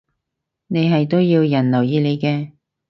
[0.65, 2.53] 你係都要人留意你嘅